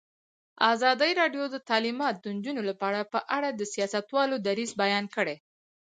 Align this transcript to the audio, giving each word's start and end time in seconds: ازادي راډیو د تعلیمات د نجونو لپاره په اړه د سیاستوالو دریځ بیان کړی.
ازادي 0.73 1.11
راډیو 1.21 1.43
د 1.51 1.55
تعلیمات 1.69 2.15
د 2.19 2.25
نجونو 2.35 2.61
لپاره 2.69 3.09
په 3.13 3.19
اړه 3.37 3.49
د 3.51 3.61
سیاستوالو 3.73 4.35
دریځ 4.47 4.71
بیان 4.83 5.05
کړی. 5.15 5.35